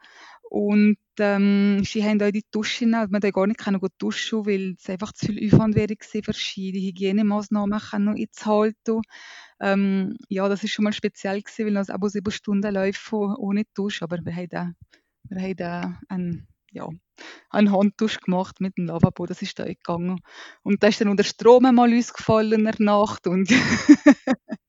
Und 0.49 0.97
ähm, 1.19 1.83
sie 1.83 2.03
haben 2.03 2.21
auch 2.21 2.31
die 2.31 2.45
Duschen, 2.51 2.93
also 2.93 3.11
man 3.11 3.21
gar 3.21 3.47
nicht 3.47 3.59
können 3.59 3.79
duschen, 3.97 4.45
weil 4.45 4.75
es 4.77 4.89
einfach 4.89 5.13
zu 5.13 5.27
viel 5.27 5.53
Aufwand 5.53 5.75
wäre 5.75 5.95
verschiedene 6.23 6.85
Hygienemaßnahmen 6.85 7.69
noch 7.69 7.93
einzuhalten. 7.93 9.01
Ähm, 9.59 10.17
ja, 10.29 10.47
das 10.49 10.63
ist 10.63 10.71
schon 10.71 10.83
mal 10.83 10.93
speziell 10.93 11.41
gewesen, 11.41 11.65
weil 11.65 11.73
das 11.73 11.89
aber 11.89 12.09
sieben 12.09 12.31
Stunden 12.31 12.73
läuft 12.73 13.13
ohne 13.13 13.63
Dusch, 13.73 14.01
aber 14.01 14.17
wir 14.23 14.35
haben 14.35 14.49
da, 14.49 14.71
wir 15.29 15.41
haben 15.41 15.55
da 15.55 15.99
einen 16.09 16.47
ja, 16.75 16.89
einen 17.49 17.71
Handtusch 17.71 18.19
gemacht 18.19 18.59
mit 18.59 18.77
dem 18.77 18.87
Lavabo, 18.87 19.25
das 19.25 19.41
ist 19.41 19.57
da 19.57 19.63
gegangen. 19.63 20.19
Und 20.61 20.83
da 20.83 20.87
ist 20.87 20.99
dann 20.99 21.15
der 21.15 21.23
Strom 21.23 21.63
mal 21.63 21.97
ausgefallen 21.97 22.51
in 22.51 22.63
der 22.65 22.75
Nacht 22.79 23.27
und 23.27 23.49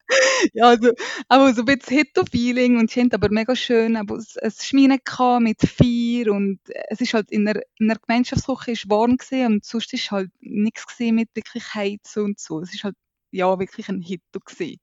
ja, 0.54 0.68
also, 0.68 0.92
aber 1.28 1.52
so 1.54 1.62
ein 1.62 1.66
bisschen 1.66 1.98
Hitto-Feeling 1.98 2.78
und 2.78 2.90
sie 2.90 3.00
haben 3.00 3.12
aber 3.12 3.28
mega 3.30 3.56
schön 3.56 3.96
aber 3.96 4.16
ein 4.16 4.50
Schmine 4.50 4.98
mit 5.40 5.60
Feier 5.62 6.32
und 6.32 6.60
es 6.88 7.00
ist 7.00 7.14
halt 7.14 7.30
in 7.30 7.44
der, 7.44 7.62
in 7.78 7.88
der 7.88 7.98
Gemeinschaftsküche 7.98 8.72
ist 8.72 8.88
warm 8.88 9.16
gewesen 9.16 9.46
und 9.54 9.64
sonst 9.64 9.92
ist 9.94 10.10
halt 10.10 10.30
nichts 10.40 10.86
gesehen 10.86 11.16
mit 11.16 11.30
wirklich 11.34 11.74
Heizen 11.74 12.24
und 12.24 12.38
so. 12.40 12.60
Es 12.60 12.74
ist 12.74 12.84
halt 12.84 12.96
ja 13.32 13.58
wirklich 13.58 13.88
ein 13.88 14.00
Hitto 14.02 14.40
gewesen. 14.40 14.78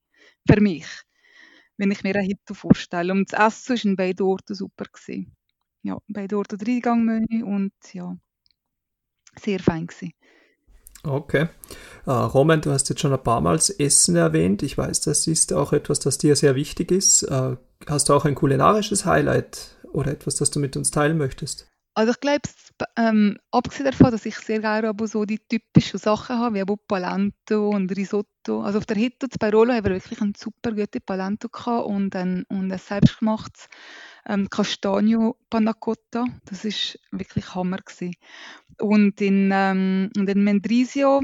Für 0.49 0.59
mich. 0.61 0.85
Wenn 1.77 1.91
ich 1.91 2.03
mir 2.03 2.15
einen 2.15 2.27
Hitto 2.27 2.53
vorstelle. 2.53 3.11
Und 3.13 3.31
das 3.33 3.39
Essen 3.57 3.77
war 3.77 3.85
in 3.85 3.95
beiden 3.95 4.25
Orten 4.25 4.55
super 4.55 4.85
gewesen 4.85 5.35
ja, 5.83 5.97
bei 6.07 6.27
dort 6.27 6.53
oder 6.53 6.63
Dreigangmenü 6.65 7.43
und 7.43 7.73
ja, 7.93 8.17
sehr 9.39 9.59
fein 9.59 9.87
gewesen. 9.87 10.13
Okay. 11.05 11.47
Uh, 12.07 12.11
Roman, 12.11 12.61
du 12.61 12.71
hast 12.71 12.89
jetzt 12.89 13.01
schon 13.01 13.13
ein 13.13 13.23
paar 13.23 13.41
Mal 13.41 13.59
Essen 13.77 14.15
erwähnt. 14.15 14.63
Ich 14.63 14.77
weiß, 14.77 15.01
das 15.01 15.27
ist 15.27 15.53
auch 15.53 15.73
etwas, 15.73 15.99
das 15.99 16.17
dir 16.17 16.35
sehr 16.35 16.55
wichtig 16.55 16.91
ist. 16.91 17.23
Uh, 17.23 17.57
hast 17.87 18.09
du 18.09 18.13
auch 18.13 18.25
ein 18.25 18.35
kulinarisches 18.35 19.05
Highlight 19.05 19.77
oder 19.91 20.11
etwas, 20.11 20.35
das 20.35 20.51
du 20.51 20.59
mit 20.59 20.75
uns 20.75 20.91
teilen 20.91 21.17
möchtest? 21.17 21.67
Also 21.95 22.11
ich 22.11 22.19
glaube, 22.19 22.41
ähm, 22.97 23.37
abgesehen 23.51 23.85
davon, 23.85 24.11
dass 24.11 24.25
ich 24.25 24.35
sehr 24.37 24.59
gerne 24.59 24.89
aber 24.89 25.07
so 25.07 25.25
die 25.25 25.37
typischen 25.37 25.99
Sachen 25.99 26.39
habe, 26.39 26.55
wie 26.55 26.75
Palento 26.87 27.69
und 27.69 27.95
Risotto. 27.95 28.63
Also 28.63 28.79
auf 28.79 28.87
der 28.87 28.97
Hitto 28.97 29.27
bei 29.39 29.51
Rolo 29.51 29.73
haben 29.73 29.85
wir 29.85 29.91
wirklich 29.93 30.19
einen 30.19 30.33
super 30.35 30.71
guten 30.71 31.01
Palento 31.05 31.49
gehabt 31.49 31.85
und 31.85 32.15
ein, 32.15 32.45
und 32.49 32.71
ein 32.71 32.79
selbstgemachtes 32.79 33.67
ähm, 34.25 34.49
Castagno 34.49 35.37
Panna 35.51 35.73
Cotta. 35.73 36.25
Das 36.45 36.65
ist 36.65 36.99
wirklich 37.11 37.53
Hammer 37.53 37.77
gewesen. 37.77 38.15
Und 38.79 39.21
in, 39.21 39.51
ähm, 39.53 40.09
in 40.15 40.43
Mendrisio, 40.43 41.21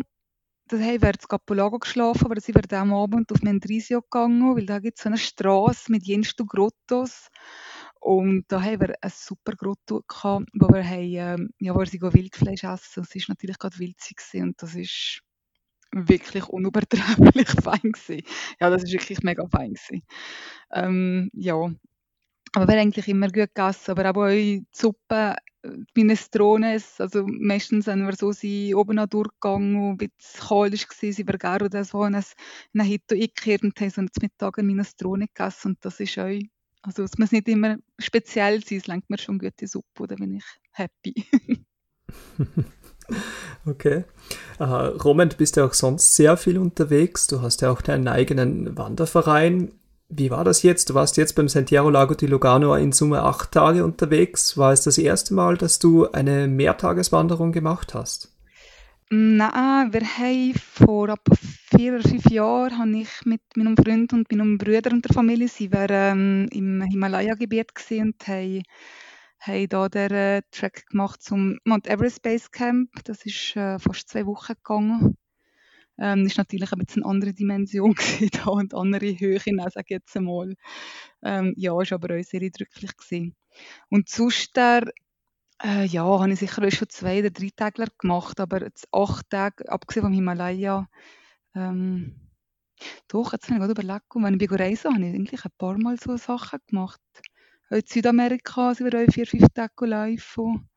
da 0.67 0.77
haben 0.77 1.01
wir 1.01 1.09
in 1.09 1.27
Capolago 1.27 1.79
geschlafen, 1.79 2.25
aber 2.25 2.39
sind 2.39 2.55
wir 2.55 2.79
am 2.79 2.93
Abend 2.93 3.31
auf 3.31 3.41
Mendrisio 3.41 4.01
gegangen, 4.01 4.55
weil 4.55 4.67
da 4.67 4.77
gibt 4.77 4.99
es 4.99 5.03
so 5.03 5.09
eine 5.09 5.17
Straße 5.17 5.91
mit 5.91 6.05
jensten 6.05 6.45
Grottos. 6.45 7.29
Und 7.99 8.45
da 8.47 8.61
haben 8.61 8.81
wir 8.81 8.95
ein 9.01 9.11
super 9.13 9.53
Grotto 9.53 10.03
gehabt, 10.07 10.47
wo 10.53 10.69
wir, 10.69 10.83
haben, 10.83 11.41
ähm, 11.41 11.49
ja, 11.59 11.75
wo 11.75 11.83
sie 11.83 12.01
Wildfleisch 12.01 12.63
essen. 12.63 13.03
Es 13.03 13.15
war 13.15 13.23
natürlich 13.27 13.59
gerade 13.59 13.79
Wildzeit 13.79 14.41
und 14.41 14.61
das 14.61 14.75
ist 14.75 15.21
wirklich 15.91 16.47
unübertrefflich 16.47 17.49
fein 17.63 17.91
gewesen. 17.91 18.23
Ja, 18.59 18.69
das 18.69 18.83
ist 18.83 18.93
wirklich 18.93 19.21
mega 19.23 19.45
fein. 19.47 19.75
Ähm, 20.71 21.29
ja, 21.33 21.55
aber 22.53 22.67
wir 22.67 22.75
haben 22.75 22.81
eigentlich 22.81 23.07
immer 23.07 23.27
gut 23.27 23.53
gegessen. 23.53 23.91
Aber 23.91 24.11
auch 24.11 24.29
die 24.29 24.65
Suppe, 24.71 25.35
äh, 25.63 25.69
Minestrones, 25.95 26.99
also 27.01 27.25
meistens 27.27 27.85
sind 27.85 28.05
wir 28.05 28.15
so 28.15 28.31
sie 28.31 28.73
oben 28.73 28.97
durchgegangen, 29.09 29.81
wo 29.81 29.89
ein 29.91 29.97
bisschen 29.97 30.47
kalt 30.47 30.73
war, 30.73 31.11
sie 31.13 31.27
wir 31.27 31.37
gerne 31.37 31.65
oder 31.65 31.83
so 31.83 32.03
in 32.03 32.15
ein 32.15 32.81
Hito 32.81 33.15
eingekehrt 33.15 33.63
und 33.63 33.79
haben 33.79 33.89
so 33.89 34.01
zum 34.01 34.21
Mittag 34.21 34.57
eine 34.57 34.67
Minestrone 34.67 35.27
gegessen 35.27 35.71
und 35.71 35.85
das 35.85 35.99
ist 35.99 36.17
auch, 36.17 36.39
also 36.81 37.03
es 37.03 37.17
muss 37.17 37.31
nicht 37.31 37.47
immer 37.47 37.77
speziell 37.97 38.63
sein, 38.63 38.77
es 38.77 38.87
lenkt 38.87 39.09
mir 39.09 39.17
schon 39.17 39.39
gute 39.39 39.67
Suppe, 39.67 40.07
da 40.07 40.15
bin 40.15 40.35
ich 40.35 40.45
happy. 40.71 41.13
Okay. 43.65 44.05
Uh, 44.59 44.97
Roman, 45.03 45.29
du 45.29 45.37
bist 45.37 45.55
ja 45.55 45.65
auch 45.65 45.73
sonst 45.73 46.15
sehr 46.15 46.37
viel 46.37 46.57
unterwegs. 46.57 47.27
Du 47.27 47.41
hast 47.41 47.61
ja 47.61 47.71
auch 47.71 47.81
deinen 47.81 48.07
eigenen 48.07 48.77
Wanderverein. 48.77 49.73
Wie 50.09 50.31
war 50.31 50.43
das 50.43 50.63
jetzt? 50.63 50.89
Du 50.89 50.95
warst 50.95 51.17
jetzt 51.17 51.35
beim 51.35 51.47
Santiago 51.47 51.89
Lago 51.89 52.15
di 52.15 52.25
Lugano 52.25 52.75
in 52.75 52.91
Summe 52.91 53.21
acht 53.21 53.51
Tage 53.51 53.83
unterwegs. 53.83 54.57
War 54.57 54.73
es 54.73 54.81
das 54.81 54.97
erste 54.97 55.33
Mal, 55.33 55.57
dass 55.57 55.79
du 55.79 56.09
eine 56.11 56.47
Mehrtageswanderung 56.47 57.51
gemacht 57.51 57.93
hast? 57.93 58.31
Nein, 59.11 59.91
wir 59.91 60.01
haben 60.01 60.53
vor 60.53 61.09
etwa 61.09 61.35
vier 61.35 61.95
oder 61.95 62.07
fünf 62.07 62.29
Jahren 62.29 62.77
habe 62.77 62.97
ich 62.99 63.09
mit 63.25 63.41
meinem 63.55 63.75
Freund 63.75 64.13
und 64.13 64.31
meinem 64.31 64.59
Bruder 64.59 64.91
und 64.91 65.03
der 65.03 65.13
Familie 65.15 65.47
sind 65.47 65.73
wir, 65.73 65.89
ähm, 65.89 66.47
im 66.51 66.83
Himalaya-Gebiet 66.83 67.71
und 67.91 68.27
haben 68.27 68.61
haben 69.39 69.69
da 69.69 69.89
den 69.89 70.11
äh, 70.11 70.41
Track 70.51 70.85
gemacht 70.89 71.23
zum 71.23 71.57
Mount 71.63 71.87
Everest 71.87 72.21
Base 72.21 72.49
Camp. 72.51 72.91
Das 73.05 73.25
ist 73.25 73.55
äh, 73.55 73.79
fast 73.79 74.09
zwei 74.09 74.27
Wochen 74.27 74.53
gegangen. 74.53 75.17
Ähm, 75.97 76.25
ist 76.27 76.37
natürlich 76.37 76.71
ein 76.71 76.79
bisschen 76.79 77.03
eine 77.03 77.11
andere 77.11 77.33
Dimension 77.33 77.95
da 78.31 78.51
und 78.51 78.75
andere 78.75 79.19
Höhe, 79.19 79.39
sage 79.39 79.85
ich 79.85 79.89
jetzt 79.89 80.15
einmal. 80.17 80.53
Ähm, 81.23 81.53
ja, 81.57 81.81
ist 81.81 81.93
aber 81.93 82.15
auch 82.15 82.23
sehr 82.23 82.41
eindrücklich 82.41 82.95
gewesen. 82.95 83.35
Und 83.89 84.07
sonst 84.09 84.55
der, 84.55 84.83
äh, 85.63 85.85
ja, 85.85 86.03
habe 86.03 86.31
ich 86.31 86.39
sicher 86.39 86.71
schon 86.71 86.89
zwei 86.89 87.19
oder 87.19 87.29
drei 87.29 87.49
Tage 87.55 87.85
gemacht, 87.97 88.39
aber 88.39 88.63
jetzt 88.63 88.87
acht 88.91 89.29
Tage, 89.29 89.69
abgesehen 89.71 90.03
vom 90.03 90.13
Himalaya, 90.13 90.87
ähm, 91.55 92.15
doch, 93.07 93.33
jetzt 93.33 93.49
habe 93.49 93.55
ich 93.55 93.59
gerade 93.59 93.71
überlegt, 93.73 94.05
wenn 94.15 94.39
ich 94.39 94.51
reisen 94.51 94.93
habe 94.93 95.05
ich 95.05 95.13
eigentlich 95.13 95.43
ein 95.43 95.51
paar 95.57 95.77
Mal 95.77 95.97
so 95.99 96.15
Sachen 96.17 96.59
gemacht 96.67 97.01
in 97.69 97.83
Südamerika 97.85 98.73
sind 98.73 98.91
wir 98.91 98.99
auch 98.99 99.13
vier, 99.13 99.27
fünf 99.27 99.45
Tage 99.53 99.85
laufen 99.85 100.67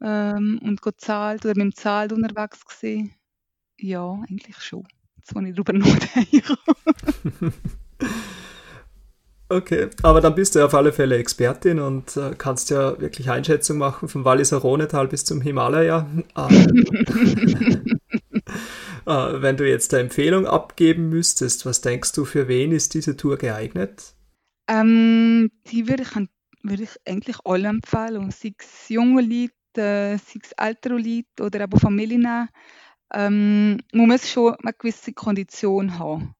ähm, 0.00 0.58
und 0.62 0.80
gezahlt 0.80 1.44
oder 1.44 1.54
mit 1.56 1.64
dem 1.64 1.74
Zahlt 1.74 2.12
unterwegs 2.12 2.64
gewesen. 2.64 3.14
Ja, 3.78 4.12
eigentlich 4.28 4.58
schon. 4.60 4.86
Jetzt, 5.16 5.34
wo 5.34 5.40
ich 5.40 5.54
darüber 5.54 5.72
nachdenke. 5.74 6.56
Okay, 9.50 9.90
aber 10.04 10.20
dann 10.20 10.36
bist 10.36 10.54
du 10.54 10.60
ja 10.60 10.66
auf 10.66 10.74
alle 10.74 10.92
Fälle 10.92 11.18
Expertin 11.18 11.80
und 11.80 12.16
äh, 12.16 12.36
kannst 12.38 12.70
ja 12.70 13.00
wirklich 13.00 13.30
Einschätzung 13.30 13.78
machen 13.78 14.08
vom 14.08 14.24
Walliser 14.24 14.58
Rhonetal 14.58 15.08
bis 15.08 15.24
zum 15.24 15.40
Himalaya. 15.40 16.08
Äh, 16.36 16.66
äh, 16.66 16.66
wenn 19.42 19.56
du 19.56 19.68
jetzt 19.68 19.92
eine 19.92 20.04
Empfehlung 20.04 20.46
abgeben 20.46 21.08
müsstest, 21.08 21.66
was 21.66 21.80
denkst 21.80 22.12
du, 22.12 22.24
für 22.24 22.46
wen 22.46 22.70
ist 22.70 22.94
diese 22.94 23.16
Tour 23.16 23.38
geeignet? 23.38 24.14
Ähm, 24.68 25.50
die 25.66 25.88
würde 25.88 26.04
ich, 26.04 26.14
würde 26.62 26.84
ich 26.84 26.96
eigentlich 27.04 27.38
alle 27.44 27.70
empfehlen, 27.70 28.30
sei 28.30 28.52
es 28.56 28.88
junge 28.88 29.20
Leute, 29.20 29.50
äh, 29.76 30.16
sei 30.16 30.38
es 30.44 30.52
ältere 30.56 30.94
Leute 30.94 31.42
oder 31.44 31.62
eben 31.62 31.80
Familien. 31.80 32.48
Ähm, 33.12 33.80
man 33.92 34.06
muss 34.06 34.30
schon 34.30 34.54
eine 34.54 34.74
gewisse 34.74 35.12
Kondition 35.12 35.98
haben. 35.98 36.36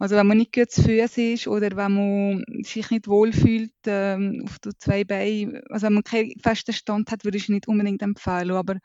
Also 0.00 0.16
wenn 0.16 0.26
man 0.26 0.38
nicht 0.38 0.54
gut 0.54 0.70
zu 0.70 0.82
Füßen 0.82 1.34
ist 1.34 1.46
oder 1.46 1.76
wenn 1.76 1.92
man 1.92 2.44
sich 2.64 2.90
nicht 2.90 3.06
wohlfühlt 3.06 3.74
ähm, 3.86 4.42
auf 4.46 4.58
den 4.58 4.72
zwei 4.78 5.04
Beinen, 5.04 5.62
also 5.68 5.86
wenn 5.86 5.92
man 5.92 6.04
keinen 6.04 6.32
festen 6.40 6.72
Stand 6.72 7.10
hat, 7.10 7.24
würde 7.24 7.36
ich 7.36 7.50
nicht 7.50 7.68
unbedingt 7.68 8.00
empfehlen. 8.00 8.52
Aber 8.52 8.76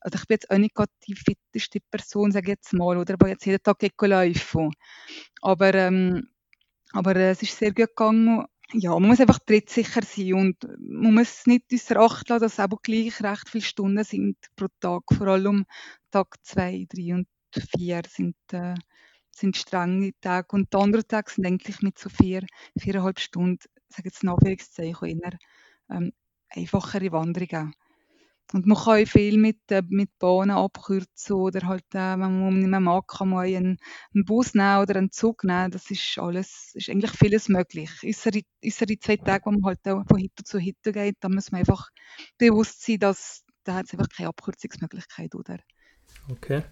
also 0.00 0.18
ich 0.18 0.26
bin 0.26 0.34
jetzt 0.34 0.50
auch 0.50 0.58
nicht 0.58 0.74
die 1.06 1.14
fitteste 1.14 1.78
Person, 1.88 2.32
sage 2.32 2.46
ich 2.46 2.58
jetzt 2.58 2.72
mal, 2.72 2.98
oder 2.98 3.14
aber 3.14 3.28
jetzt 3.28 3.46
jeden 3.46 3.62
Tag 3.62 3.78
laufen. 4.00 4.72
Aber 5.40 5.72
ähm, 5.72 6.28
aber 6.92 7.14
äh, 7.14 7.30
es 7.30 7.42
ist 7.42 7.58
sehr 7.58 7.70
gut 7.72 7.90
gegangen. 7.96 8.44
Ja, 8.72 8.90
man 8.90 9.10
muss 9.10 9.20
einfach 9.20 9.38
trittsicher 9.38 10.02
sein 10.02 10.34
und 10.34 10.56
man 10.80 11.14
muss 11.14 11.46
nicht 11.46 11.66
außer 11.72 11.96
Acht 12.00 12.28
lassen, 12.28 12.42
dass 12.42 12.54
es 12.54 12.60
aber 12.60 12.78
gleich 12.82 13.22
recht 13.22 13.48
viele 13.48 13.62
Stunden 13.62 14.02
sind 14.02 14.36
pro 14.56 14.66
Tag. 14.80 15.02
Vor 15.16 15.28
allem 15.28 15.64
Tag 16.10 16.34
2, 16.42 16.86
3 16.88 17.14
und 17.14 17.28
4 17.76 18.02
sind, 18.08 18.34
äh, 18.50 18.74
sind 19.36 19.56
strenge 19.56 20.12
Tage. 20.20 20.48
Und 20.52 20.72
die 20.72 20.76
anderen 20.78 21.06
Tage 21.06 21.30
sind 21.30 21.46
eigentlich 21.46 21.82
mit 21.82 21.98
so 21.98 22.08
vier, 22.08 22.44
viereinhalb 22.78 23.20
Stunden, 23.20 23.58
sage 23.88 24.08
jetzt 24.08 24.24
Anführungszeichen, 24.24 25.08
eher 25.08 25.38
ähm, 25.90 26.12
einfachere 26.48 27.12
Wanderungen. 27.12 27.74
Und 28.52 28.64
man 28.64 28.78
kann 28.78 29.06
viel 29.06 29.38
mit, 29.38 29.58
äh, 29.72 29.82
mit 29.88 30.16
Bahnen 30.20 30.52
abkürzen 30.52 31.34
oder 31.34 31.66
halt, 31.66 31.84
äh, 31.94 32.12
wenn 32.12 32.40
man 32.40 32.58
nicht 32.58 32.68
mehr 32.68 32.80
mag, 32.80 33.08
kann 33.08 33.30
man 33.30 33.44
einen, 33.44 33.78
einen 34.14 34.24
Bus 34.24 34.54
nehmen 34.54 34.82
oder 34.82 34.96
einen 34.96 35.10
Zug 35.10 35.42
nehmen. 35.42 35.72
Das 35.72 35.90
ist 35.90 36.18
alles, 36.18 36.70
ist 36.74 36.88
eigentlich 36.88 37.10
vieles 37.10 37.48
möglich. 37.48 37.90
Außer 38.06 38.30
die 38.30 38.98
zwei 39.00 39.16
Tage, 39.16 39.46
wo 39.46 39.50
man 39.50 39.64
halt 39.64 39.80
von 39.82 40.18
Hütte 40.18 40.44
zu 40.44 40.60
Hütte 40.60 40.92
geht, 40.92 41.16
da 41.20 41.28
muss 41.28 41.50
man 41.50 41.60
einfach 41.60 41.88
bewusst 42.38 42.84
sein, 42.84 43.00
dass 43.00 43.42
da 43.64 43.74
hat 43.74 43.86
es 43.86 43.92
einfach 43.92 44.08
keine 44.08 44.28
Abkürzungsmöglichkeit, 44.28 45.34
oder? 45.34 45.58
Okay. 46.28 46.62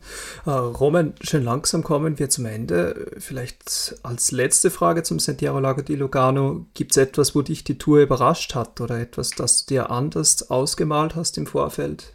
Uh, 0.47 0.51
Roman, 0.51 1.15
schön 1.21 1.45
langsam 1.45 1.85
kommen 1.85 2.19
wir 2.19 2.29
zum 2.29 2.47
Ende. 2.47 3.13
Vielleicht 3.19 3.97
als 4.03 4.33
letzte 4.33 4.71
Frage 4.71 5.05
zum 5.05 5.21
Santiago 5.21 5.61
Lago 5.61 5.83
di 5.83 5.95
Lugano. 5.95 6.67
Gibt 6.75 6.91
es 6.91 6.97
etwas, 6.97 7.37
wo 7.37 7.43
dich 7.43 7.63
die 7.63 7.79
Tour 7.79 8.01
überrascht 8.01 8.57
hat 8.57 8.81
oder 8.81 8.99
etwas, 8.99 9.31
das 9.31 9.65
du 9.65 9.75
dir 9.75 9.91
anders 9.91 10.51
ausgemalt 10.51 11.15
hast 11.15 11.39
im 11.39 11.47
Vorfeld? 11.47 12.15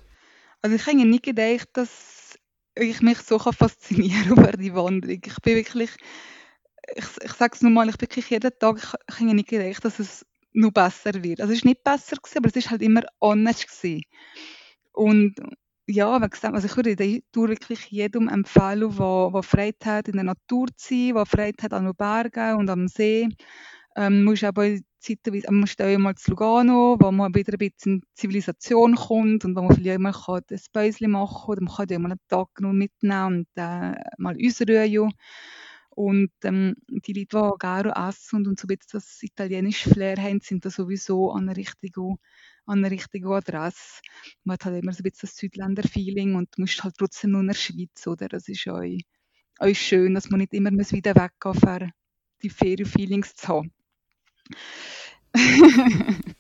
Also 0.62 0.76
ich 0.76 0.86
habe 0.86 0.98
nicht 0.98 1.24
gedacht, 1.24 1.70
dass 1.74 2.38
ich 2.76 3.02
mich 3.02 3.20
so 3.20 3.40
faszinieren 3.40 4.32
über 4.38 4.52
die 4.52 4.74
Wanderung. 4.76 5.22
Ich 5.26 5.42
bin 5.42 5.56
wirklich, 5.56 5.92
ich, 6.94 7.06
ich 7.24 7.32
sage 7.32 7.54
es 7.56 7.62
nochmal, 7.62 7.88
ich 7.88 7.98
bin 7.98 8.10
wirklich 8.10 8.30
jeden 8.30 8.52
Tag, 8.60 8.78
ich, 8.78 9.16
ich 9.16 9.20
habe 9.22 9.34
nicht 9.34 9.48
gedacht, 9.48 9.86
dass 9.86 10.00
es 10.00 10.26
noch 10.52 10.72
besser 10.72 11.24
wird. 11.24 11.40
Also 11.40 11.54
es 11.54 11.60
ist 11.60 11.66
nicht 11.66 11.86
besser 11.86 12.18
gewesen, 12.18 12.38
aber 12.38 12.50
es 12.50 12.56
ist 12.56 12.70
halt 12.70 12.82
immer 12.82 13.04
anders 13.22 13.66
gewesen. 13.66 14.04
Und 14.92 15.36
ja, 15.90 16.22
wie 16.22 16.30
gesagt, 16.30 16.54
also 16.54 16.68
ich 16.68 16.76
würde 16.76 16.96
die 16.96 17.24
wirklich 17.34 17.86
jedem 17.90 18.28
empfehlen, 18.30 18.96
der, 18.96 19.32
der 19.34 19.44
Freude 19.44 19.86
hat, 19.86 20.08
in 20.08 20.16
der 20.16 20.24
Natur 20.24 20.68
zu 20.76 20.94
sein, 20.94 21.16
der 21.16 21.26
Freude 21.26 21.64
hat 21.64 21.74
an 21.74 21.86
den 21.86 21.96
Bergen 21.96 22.58
und 22.58 22.70
am 22.70 22.88
See. 22.88 23.28
Ähm, 23.96 24.24
musst 24.24 24.44
aber 24.44 24.78
zeitweise, 25.00 25.48
man 25.48 25.62
muss 25.62 25.76
auch 25.80 25.98
mal 25.98 26.16
zu 26.16 26.32
Lugano, 26.32 26.96
wo 27.00 27.12
man 27.12 27.34
wieder 27.34 27.54
ein 27.54 27.58
bisschen 27.58 27.94
in 27.96 28.04
Zivilisation 28.14 28.96
kommt 28.96 29.46
und 29.46 29.56
wo 29.56 29.62
man 29.64 29.76
vielleicht 29.76 30.00
mal 30.00 30.14
kann 30.14 30.42
ein 30.50 30.60
Päuschen 30.72 31.12
machen 31.12 31.58
kann 31.58 31.58
oder 31.58 31.62
man 31.62 31.76
kann 31.76 31.96
auch 31.96 32.00
mal 32.00 32.12
einen 32.12 32.20
Tag 32.28 32.48
noch 32.60 32.74
mitnehmen 32.74 33.26
und 33.26 33.48
äh, 33.56 33.96
mal 34.18 34.38
ausruhen. 34.46 35.12
Und 35.90 36.32
ähm, 36.44 36.76
die 36.88 37.14
Leute, 37.14 37.52
die 37.52 37.60
gerne 37.60 37.94
essen 38.08 38.38
und, 38.38 38.48
und 38.48 38.60
so 38.60 38.68
ein 38.68 38.78
bisschen 38.78 39.00
das 39.00 39.24
italienische 39.24 39.90
Flair 39.90 40.18
haben, 40.18 40.40
sind 40.40 40.64
da 40.64 40.70
sowieso 40.70 41.32
an 41.32 41.48
der 41.48 41.58
richtigen 41.58 42.18
an 42.70 42.82
der 42.82 42.92
richtigen 42.92 43.32
Adresse. 43.32 44.02
Man 44.44 44.54
hat 44.54 44.66
halt 44.66 44.82
immer 44.82 44.94
so 44.94 45.00
ein 45.00 45.04
bisschen 45.04 45.28
das 45.28 45.36
Südländer-Feeling 45.38 46.36
und 46.36 46.58
muss 46.58 46.84
halt 46.84 46.96
trotzdem 46.98 47.32
nur 47.32 47.42
in 47.42 47.48
der 47.48 47.56
Schweiz, 47.56 48.06
oder? 48.06 48.30
Das 48.30 48.48
ist 48.48 48.68
euch, 48.68 49.02
euch 49.60 49.82
schön, 49.82 50.14
dass 50.14 50.30
man 50.30 50.40
nicht 50.40 50.54
immer 50.54 50.72
muss 50.72 50.94
wieder 50.94 51.16
weggehen 51.16 51.56
muss, 51.56 51.64
um 51.64 51.92
die 52.44 52.50
Ferien-Feelings 52.50 53.36
zu 53.36 53.48
haben. 53.48 53.74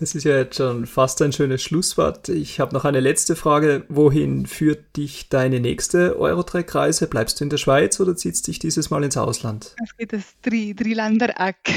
Das 0.00 0.14
ist 0.14 0.22
ja 0.22 0.36
jetzt 0.36 0.58
schon 0.58 0.86
fast 0.86 1.20
ein 1.22 1.32
schönes 1.32 1.60
Schlusswort. 1.60 2.28
Ich 2.28 2.60
habe 2.60 2.72
noch 2.72 2.84
eine 2.84 3.00
letzte 3.00 3.34
Frage. 3.34 3.84
Wohin 3.88 4.46
führt 4.46 4.96
dich 4.96 5.28
deine 5.28 5.58
nächste 5.58 6.16
Eurotrack-Reise? 6.16 7.08
Bleibst 7.08 7.40
du 7.40 7.44
in 7.44 7.50
der 7.50 7.56
Schweiz 7.56 7.98
oder 7.98 8.14
ziehst 8.14 8.46
dich 8.46 8.60
dieses 8.60 8.90
Mal 8.90 9.02
ins 9.02 9.16
Ausland? 9.16 9.74
Es 9.82 9.96
gibt 9.96 10.14
ein 10.14 10.22
drei, 10.42 10.72
drei 10.76 10.90
Länder-Eck. 10.90 11.74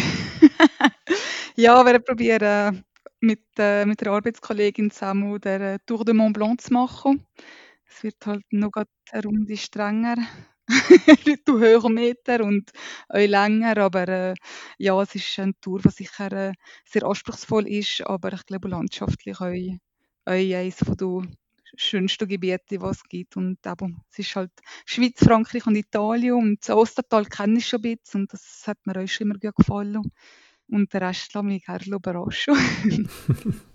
ja, 1.56 1.84
wir 1.84 1.98
probieren 1.98 2.84
mit, 3.22 3.44
äh, 3.58 3.86
mit 3.86 4.02
der 4.02 4.12
Arbeitskollegin 4.14 4.92
zusammen 4.92 5.40
der 5.42 5.62
äh, 5.76 5.80
Tour 5.86 6.06
de 6.06 6.14
Mont 6.14 6.34
Blanc 6.34 6.62
zu 6.62 6.74
machen. 6.74 7.26
Es 7.90 8.04
wird 8.04 8.26
halt 8.26 8.44
noch 8.52 8.72
eine 9.12 9.24
Runde 9.24 9.58
strenger, 9.58 10.16
du 11.46 11.60
höher 11.60 11.90
Meter 11.90 12.44
und 12.44 12.72
auch 13.10 13.18
länger, 13.20 13.78
aber 13.78 14.08
äh, 14.08 14.34
ja, 14.78 15.02
es 15.02 15.16
ist 15.16 15.40
eine 15.40 15.54
Tour, 15.62 15.82
die 15.82 15.90
sicher 15.90 16.32
äh, 16.32 16.54
sehr 16.86 17.04
anspruchsvoll 17.04 17.68
ist, 17.68 18.02
aber 18.06 18.34
ich 18.34 18.46
glaube 18.46 18.70
landschaftlich 18.70 19.40
auch, 19.42 19.46
auch 19.46 20.32
eines 20.32 20.78
der 20.78 21.22
schönsten 21.78 22.28
Gebiete, 22.28 22.64
die 22.72 22.76
es 22.86 23.04
gibt. 23.04 23.38
Und 23.38 23.60
eben, 23.66 24.02
es 24.12 24.20
ist 24.20 24.36
halt 24.36 24.52
Schweiz, 24.86 25.20
Frankreich 25.24 25.66
und 25.68 25.76
Italien 25.76 26.36
und 26.36 26.60
das 26.68 26.76
Ostertal 26.76 27.26
kenne 27.26 27.60
ich 27.60 27.68
schon 27.68 27.80
ein 27.84 27.98
bisschen 27.98 28.22
und 28.22 28.34
das 28.34 28.64
hat 28.68 28.78
mir 28.86 28.98
auch 29.02 29.08
schon 29.08 29.28
immer 29.28 29.40
gut 29.40 29.56
gefallen. 29.56 30.12
Und 30.72 30.92
der 30.94 31.02
Rest 31.02 31.34
lasse 31.34 31.46
mich 31.46 31.66
gerne 31.66 31.86
überraschen. 31.86 32.56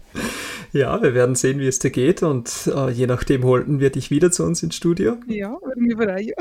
Ja, 0.73 1.03
wir 1.03 1.15
werden 1.15 1.35
sehen, 1.35 1.59
wie 1.59 1.67
es 1.67 1.79
dir 1.79 1.91
geht 1.91 2.23
und 2.23 2.71
äh, 2.75 2.91
je 2.91 3.07
nachdem 3.07 3.45
holten 3.45 3.81
wir 3.81 3.91
dich 3.91 4.11
wieder 4.11 4.31
zu 4.31 4.45
uns 4.45 4.63
ins 4.63 4.77
Studio. 4.77 5.17
Ja, 5.27 5.57
freuen. 5.95 6.33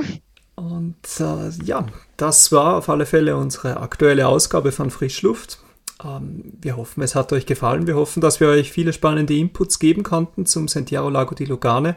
Und 0.56 0.96
äh, 1.20 1.50
ja, 1.64 1.86
das 2.18 2.52
war 2.52 2.78
auf 2.78 2.90
alle 2.90 3.06
Fälle 3.06 3.36
unsere 3.38 3.80
aktuelle 3.80 4.28
Ausgabe 4.28 4.72
von 4.72 4.90
Frischluft. 4.90 5.60
Ähm, 6.04 6.54
wir 6.62 6.78
hoffen, 6.78 7.02
es 7.04 7.16
hat 7.16 7.32
euch 7.34 7.46
gefallen. 7.46 7.88
Wir 7.88 7.96
hoffen, 7.96 8.22
dass 8.22 8.40
wir 8.40 8.48
euch 8.50 8.72
viele 8.72 8.94
spannende 8.94 9.36
Inputs 9.36 9.80
geben 9.80 10.04
konnten 10.04 10.46
zum 10.46 10.68
Sentiero 10.68 11.10
Lago 11.10 11.36
di 11.36 11.46
Lugane. 11.46 11.96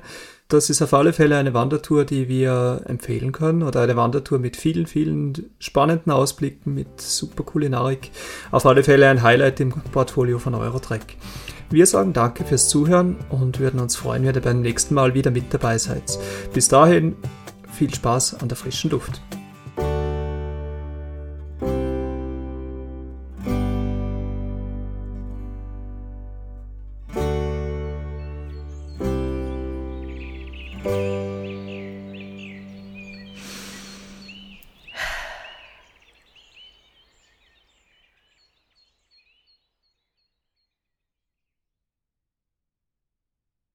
Das 0.48 0.70
ist 0.70 0.80
auf 0.80 0.94
alle 0.94 1.12
Fälle 1.12 1.36
eine 1.36 1.52
Wandertour, 1.52 2.06
die 2.06 2.28
wir 2.28 2.82
empfehlen 2.86 3.32
können 3.32 3.62
oder 3.62 3.82
eine 3.82 3.96
Wandertour 3.96 4.38
mit 4.38 4.56
vielen, 4.56 4.86
vielen 4.86 5.50
spannenden 5.58 6.10
Ausblicken, 6.10 6.72
mit 6.74 7.00
super 7.00 7.42
Kulinarik. 7.42 8.10
Auf 8.50 8.64
alle 8.64 8.82
Fälle 8.82 9.08
ein 9.08 9.22
Highlight 9.22 9.60
im 9.60 9.72
Portfolio 9.72 10.38
von 10.38 10.54
Eurotrek. 10.54 11.16
Wir 11.68 11.84
sagen 11.84 12.14
danke 12.14 12.44
fürs 12.44 12.70
Zuhören 12.70 13.16
und 13.28 13.60
würden 13.60 13.78
uns 13.78 13.94
freuen, 13.94 14.24
wenn 14.24 14.34
ihr 14.34 14.40
beim 14.40 14.62
nächsten 14.62 14.94
Mal 14.94 15.12
wieder 15.12 15.30
mit 15.30 15.52
dabei 15.52 15.76
seid. 15.76 16.18
Bis 16.54 16.68
dahin 16.68 17.14
viel 17.70 17.94
Spaß 17.94 18.40
an 18.40 18.48
der 18.48 18.56
frischen 18.56 18.90
Luft. 18.90 19.20